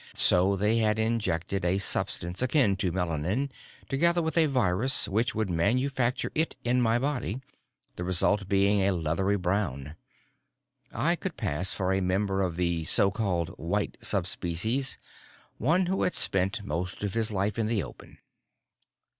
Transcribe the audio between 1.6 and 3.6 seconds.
a substance akin to melanin,